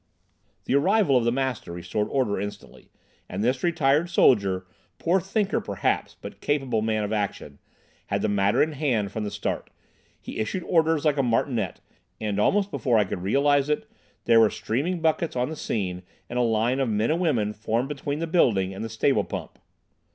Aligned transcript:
The 0.65 0.73
arrival 0.73 1.15
of 1.15 1.25
the 1.25 1.31
master 1.31 1.71
restored 1.71 2.07
order 2.09 2.39
instantly, 2.41 2.89
and 3.29 3.43
this 3.43 3.61
retired 3.61 4.09
soldier, 4.09 4.65
poor 4.97 5.19
thinker 5.19 5.61
perhaps, 5.61 6.15
but 6.19 6.41
capable 6.41 6.81
man 6.81 7.03
of 7.03 7.13
action, 7.13 7.59
had 8.07 8.23
the 8.23 8.27
matter 8.27 8.63
in 8.63 8.71
hand 8.71 9.11
from 9.11 9.25
the 9.25 9.29
start. 9.29 9.69
He 10.19 10.39
issued 10.39 10.63
orders 10.63 11.05
like 11.05 11.17
a 11.17 11.21
martinet, 11.21 11.81
and, 12.19 12.39
almost 12.39 12.71
before 12.71 12.97
I 12.97 13.05
could 13.05 13.21
realise 13.21 13.69
it, 13.69 13.87
there 14.25 14.39
were 14.39 14.49
streaming 14.49 15.01
buckets 15.01 15.35
on 15.35 15.49
the 15.49 15.55
scene 15.55 16.01
and 16.27 16.39
a 16.39 16.41
line 16.41 16.79
of 16.79 16.89
men 16.89 17.11
and 17.11 17.21
women 17.21 17.53
formed 17.53 17.87
between 17.89 18.17
the 18.17 18.25
building 18.25 18.73
and 18.73 18.83
the 18.83 18.89
stable 18.89 19.23
pump. 19.23 19.59